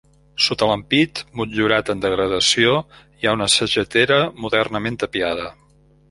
[0.43, 2.73] Sota l'ampit, motllurat en degradació,
[3.19, 5.47] hi ha una sagetera modernament tapiada.